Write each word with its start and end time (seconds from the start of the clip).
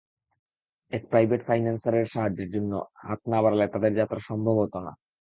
এক 0.91 1.03
private 1.09 1.41
financier 1.47 1.95
সাহায্যের 2.05 2.49
জন্য 2.55 2.71
হাত 3.01 3.21
না 3.31 3.37
বাড়ালে 3.43 3.65
তাদের 3.73 3.91
যাত্রা 3.95 4.19
সম্ভব 4.29 4.55
হতো 4.63 4.79
না। 4.85 4.91